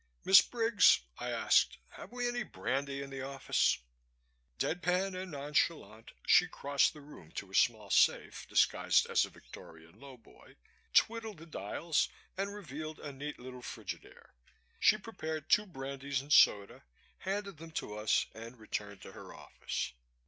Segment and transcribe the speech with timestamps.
[0.25, 3.77] "Miss Briggs," I asked, "have we any brandy in the office?"
[4.57, 9.29] Dead pan and nonchalant, she crossed the room to a small safe, disguised as a
[9.29, 10.55] Victorian low boy,
[10.91, 14.33] twiddled the dials and revealed a neat little Frigidaire.
[14.79, 16.81] She prepared two brandies and soda,
[17.19, 19.93] handed them to us and returned to her office.